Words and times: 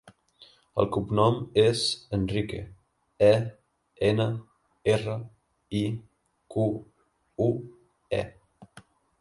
El 0.83 0.87
cognom 0.95 1.35
és 1.63 1.83
Enrique: 2.17 2.61
e, 3.27 3.29
ena, 4.09 4.27
erra, 4.95 5.19
i, 5.83 5.85
cu, 6.57 6.67
u, 7.51 7.53
e. 8.23 8.25